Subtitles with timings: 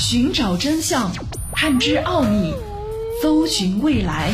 [0.00, 1.12] 寻找真相，
[1.52, 2.54] 探知奥秘，
[3.20, 4.30] 搜寻未来，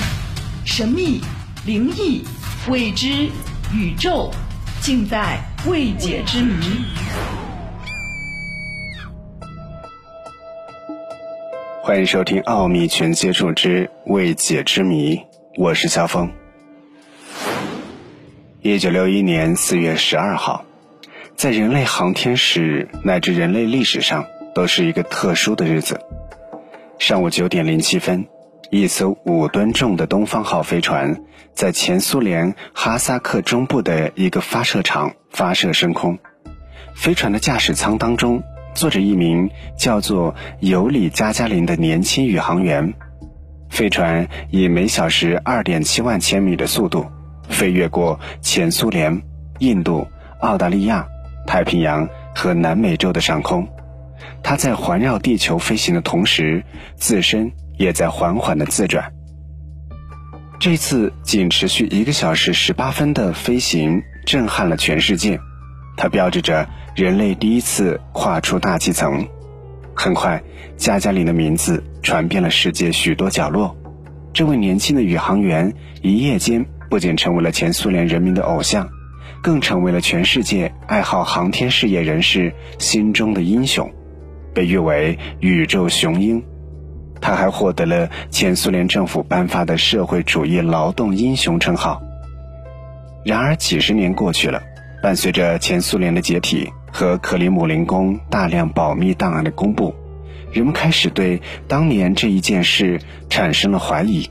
[0.65, 1.21] 神秘、
[1.67, 2.23] 灵异、
[2.69, 3.29] 未知、
[3.75, 4.31] 宇宙，
[4.81, 6.55] 尽在未解之谜。
[11.83, 15.17] 欢迎收听《奥秘全接触之未解之谜》，
[15.57, 16.31] 我是肖峰。
[18.63, 20.65] 一九六一年四月十二号，
[21.35, 24.27] 在人类航天史乃至人类历史上
[24.57, 26.01] 都是一个特殊的日子。
[26.99, 28.27] 上午九点零七分，
[28.71, 31.21] 一艘五吨重的东方号飞船
[31.53, 36.19] 在前苏联哈萨克中部的一个发射场发射升空。
[36.95, 38.43] 飞船的驾驶舱当中。
[38.75, 42.93] 坐着一名叫做尤里加加林的年轻宇航员，
[43.71, 47.07] 飞船以每小时二点七万千米的速度
[47.49, 49.23] 飞越过前苏联、
[49.61, 50.07] 印度、
[50.41, 51.07] 澳大利亚、
[51.47, 53.67] 太平洋和南美洲的上空。
[54.43, 56.65] 它在环绕地球飞行的同时，
[56.97, 59.13] 自身也在缓缓的自转。
[60.59, 65.39] 这次仅持续一个小时十八分的飞行，震撼了全世界。
[65.97, 69.27] 它标志着人类第一次跨出大气层。
[69.95, 70.43] 很快，
[70.77, 73.77] 加加林的名字传遍了世界许多角落。
[74.33, 78.87] 这位年轻的宇航员一夜间不仅成为了前苏联人民的偶像，
[79.43, 83.91] 更成为了全世界爱好航天事业人士心中的英雄，
[84.57, 86.43] 被誉为“宇宙雄鹰”。
[87.21, 92.01] 他还获得了前苏联政府颁发的社会主义劳动英雄称号。
[93.23, 94.63] 然而，几十年过去了。
[95.03, 99.95] 伴随着前苏联的解体和克里姆林宫大量保密档案的公布，
[100.53, 104.29] 人们开始对当年这一件事产生了怀疑：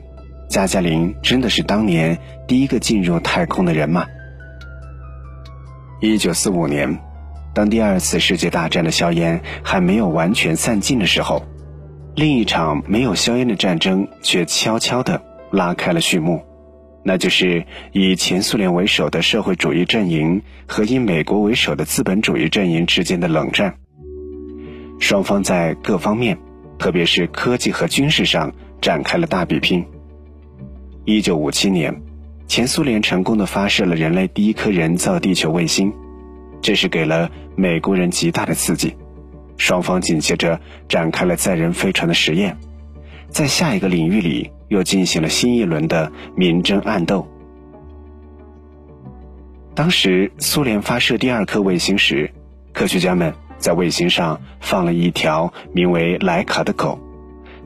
[0.50, 4.08] 加加林真的是当年第一个进入太空的人吗？
[6.02, 7.00] 一九四五年，
[7.56, 11.42] 当第二次世界大战的硝烟还没有完全散尽的时候，
[12.14, 16.44] 另一场没有硝烟的战争却悄悄地拉开了序幕。
[17.02, 23.74] 那就是以前苏联为首的社会主义阵营和以美国为首的资本主义阵营之间的冷战。
[25.00, 26.38] 双方在各方面，
[26.78, 28.52] 特别是科技和军事上
[28.82, 29.86] 展开了大比拼。
[31.06, 32.02] 一九五七年，
[32.50, 35.94] 前苏联成功的发射了人类第一颗人造地球卫星，
[36.66, 38.96] 这是给了美国人极大的刺激。
[39.56, 40.60] 双方紧接着
[40.90, 42.58] 展开了载人飞船的实验，
[43.30, 44.50] 在下一个领域里。
[44.68, 47.28] 又进行了新一轮的明争暗斗。
[49.76, 52.34] 当时苏联发射第二颗卫星时，
[52.74, 57.00] 科学家们在卫星上放了一条名为莱卡的狗。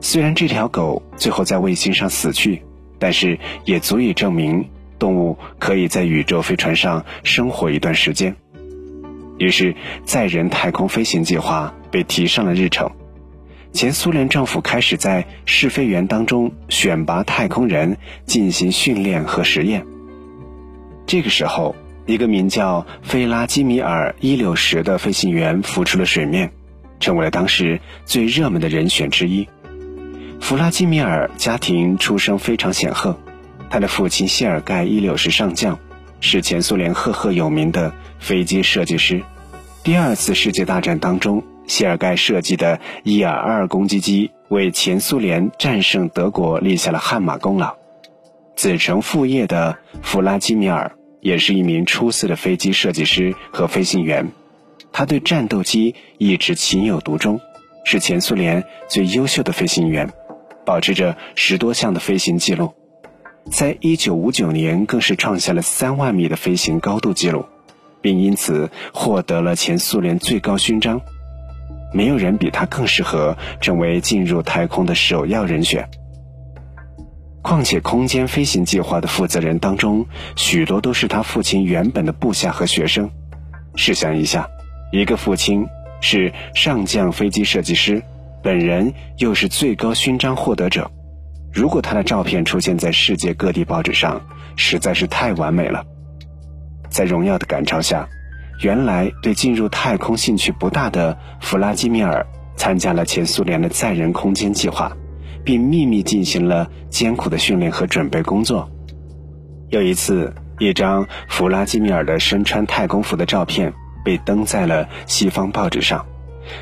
[0.02, 2.62] 虽然这条狗最后在卫星上死去，
[2.98, 4.68] 但是也足以证明
[4.98, 8.36] 动物可以在宇宙飞船上生活一段时间。
[9.40, 9.74] 于是，
[10.04, 12.90] 载人太空飞行计划被提上了日程。
[13.72, 17.96] 前苏联政府开始在试飞员当中选拔太空人
[18.26, 19.86] 进行训练和实验。
[21.06, 21.74] 这个时候，
[22.04, 26.52] 一个名叫费拉基米尔·伊柳什的飞行员浮出了水面，
[27.00, 29.48] 成为了当时最热门的人选之一。
[30.38, 33.18] 弗拉基米尔家庭出身非常显赫，
[33.70, 35.78] 他的父亲谢尔盖·伊柳什上将
[36.20, 39.22] 是前苏联赫赫有名的飞机设计师。
[39.82, 41.42] 第二次世界大战当中。
[41.66, 47.76] 谢尔盖设计的伊尔二攻击机为前苏联战胜德国立下了汗马功劳。
[48.56, 54.32] 子承父业的弗拉基米尔也是一名出色的飞机设计师和飞行员，
[54.90, 57.40] 他对战斗机一直情有独钟，
[57.84, 60.12] 是前苏联最优秀的飞行员，
[60.66, 62.74] 保持着十多项的飞行记录，
[63.50, 67.44] 在一九五九年更是创下了三万米的飞行高度记录，
[68.00, 71.00] 并因此获得了前苏联最高勋章。
[71.92, 75.88] 没有人比他更适合成为进入太空的首要人选。
[77.42, 80.06] 况且，空间飞行计划的负责人当中，
[80.36, 83.10] 许多都是他父亲原本的部下和学生。
[83.74, 84.48] 试想一下，
[84.92, 85.66] 一个父亲
[86.00, 88.00] 是上将飞机设计师，
[88.42, 90.88] 本人又是最高勋章获得者，
[91.52, 94.20] 如果他的照片出现在世界各地报纸上，
[94.56, 95.84] 实在是太完美了。
[96.88, 98.08] 在荣耀的感召下。
[98.62, 102.26] 原来对进入太空兴趣不大的弗拉基米尔
[102.56, 104.94] 参加了前苏联的载人空间计划，
[105.42, 108.70] 并秘密进行了艰苦的训练和准备工作。
[109.70, 113.72] 有一次，一张弗拉基米尔的身穿太空服的照片
[114.04, 116.04] 被登在了西方报纸上，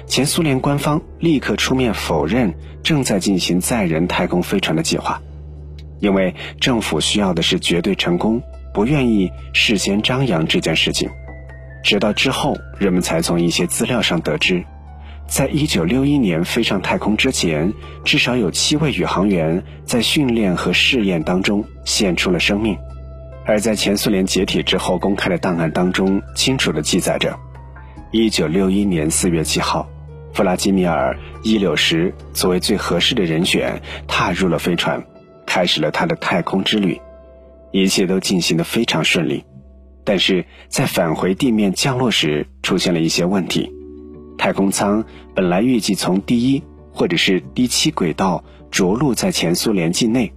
[0.06, 5.20] 前苏联官方立刻出面否认正在进行载人太空飞船的计划，
[6.00, 8.42] 因为政府需要的是绝对成功，
[8.74, 11.08] 不愿意事先张扬这件事情。
[11.84, 14.64] 直到之后，人们才从一些资料上得知，
[15.26, 17.72] 在一九六一年飞上太空之前，
[18.04, 22.76] 至少有七位宇航员在训练和试验当中献出了生命。
[23.46, 27.38] 而在前苏联解体之后公开的档案当中，清楚地记载着：
[28.10, 29.86] 一九六一年四月七号，
[30.32, 35.04] 弗拉基米尔·伊柳什作为最合适的人选踏入了飞船，
[35.44, 36.98] 开始了他的太空之旅。
[37.70, 39.44] 一切都进行得非常顺利，
[40.04, 43.70] 但是在返回地面降落时出现了一些问题。
[44.38, 45.04] 太空舱
[45.34, 50.32] 本来预计从第一或者是第七轨道着陆在前苏联境内，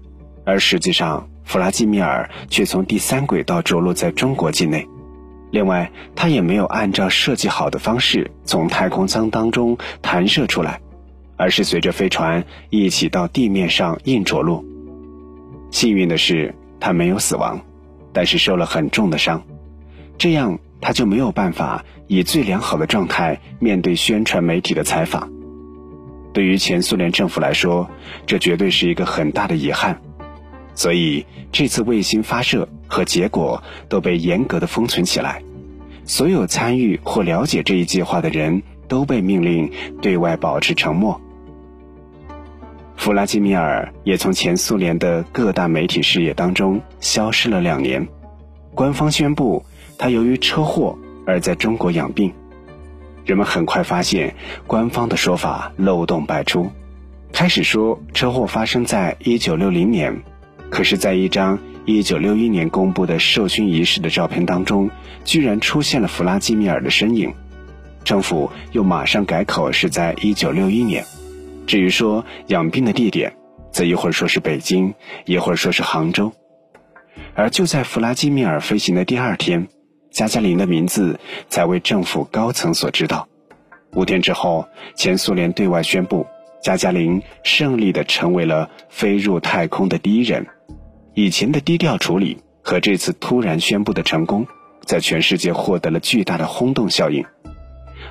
[0.45, 4.85] 而实际上弗拉基米尔却从第三轨道着陆在中国境内。
[5.51, 10.81] 另外，他也没有按照设计好的方式从太空舱当中弹射出来，
[11.37, 14.65] 而是随着飞船一起到地面上硬着陆。
[15.69, 17.61] 幸运的是，他没有死亡，
[18.11, 19.43] 但是受了很重的伤，
[20.17, 20.57] 这样。
[20.83, 25.31] 他就没有办法以最良好的状态面对宣传媒体的采访。
[26.33, 27.87] 对于前苏联政府来说，
[28.25, 30.01] 这绝对是一个很大的遗憾。
[30.73, 35.43] 所以这次卫星发射和结果都被严格的封存起来，
[36.05, 39.71] 所有参与或了解这一计划的人都被命令
[40.01, 41.19] 对外保持沉默。
[42.97, 48.07] 弗拉基米尔也从前苏联的各大媒体视野当中消失了两年，
[48.75, 49.65] 官方宣布。
[49.97, 50.97] 他由于车祸
[51.27, 52.33] 而在中国养病，
[53.23, 54.33] 人们很快发现
[54.65, 56.71] 官方的说法漏洞百出。
[57.31, 60.23] 开始说车祸发生在一九六零年，
[60.71, 64.89] 可是，在一张一九六一年公布的授勋仪式的照片当中，
[65.25, 67.31] 居然出现了弗拉基米尔的身影。
[68.05, 71.05] 政府又马上改口是在一九六一年。
[71.67, 73.35] 至于说养病的地点，
[73.71, 74.93] 则一会儿说是北京，
[75.25, 76.31] 一会儿说是杭州。
[77.35, 79.67] 而就在弗拉基米尔飞行的第二天。
[80.09, 81.17] 加加林的名字
[81.47, 83.29] 才为政府高层所知道。
[83.93, 86.25] 五天之后，前苏联对外宣布，
[86.61, 90.45] 加加林胜利地成为了飞入太空的第一人。
[91.13, 94.47] 以前的低调处理和这次突然宣布的成功，
[94.85, 97.25] 在全世界获得了巨大的轰动效应。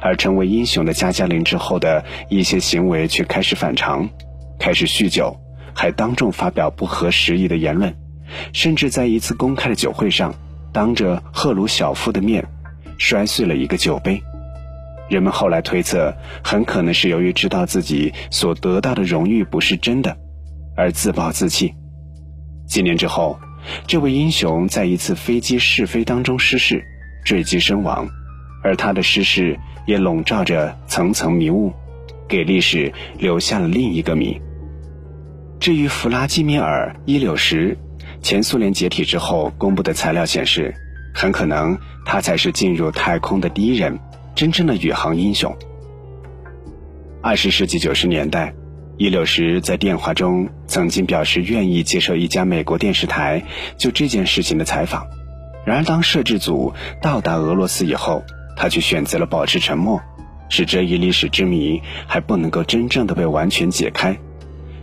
[0.02, 4.08] 而成为英雄的加加林之后的一些行为却开始反常，
[4.58, 5.34] 开始酗酒，
[5.74, 7.94] 还当众发表不合时宜的言论，
[8.52, 10.34] 甚至在一次公开的酒会上。
[10.72, 12.46] 当着赫鲁晓夫的面，
[12.96, 14.22] 摔碎了一个酒杯。
[15.08, 16.14] 人们后来推测，
[16.44, 20.16] 很可能是由于知道自己所得到的荣誉不是真的，
[20.76, 21.74] 而自暴自弃。
[22.70, 23.38] 几年之后，
[23.88, 26.82] 这位英雄在一次飞机试飞当中失事，
[27.24, 28.08] 坠机身亡，
[28.62, 31.72] 而他的失事也笼罩着层层迷雾，
[32.28, 34.40] 给历史留下了另一个谜。
[35.58, 37.76] 至于弗拉基米尔·伊柳什。
[38.22, 40.74] 前苏联解体之后公布的材料显示，
[41.14, 43.98] 很可能他才是进入太空的第一人，
[44.34, 45.54] 真正的宇航英雄。
[47.22, 48.52] 二十世纪九十年代，
[49.00, 53.42] 伊柳什在电话中曾经表示愿意接受一家美国电视台
[53.78, 55.06] 就这件事情的采访。
[55.64, 58.22] 然而，当摄制组到达俄罗斯以后，
[58.58, 59.98] 他却选择了保持沉默，
[60.50, 64.18] 使这一历史之谜还不能够真正的被完全解开，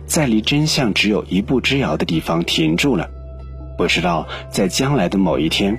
[0.04, 3.08] 在离真相只有一步之遥的地方停住了。
[3.76, 5.78] 不知道在将来的某一天，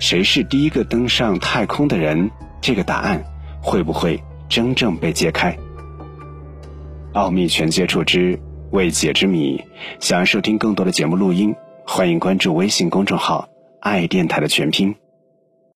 [0.00, 2.32] 谁是第一个登上太空的人？
[2.60, 3.22] 这个答案
[3.62, 5.56] 会不会真正被揭开？
[7.12, 8.38] 奥秘全接触之
[8.70, 9.60] 未解之谜。
[9.98, 13.48] 想要收听更多的节目录音，欢迎关注微信公众号
[13.80, 14.94] “爱电台”的全拼。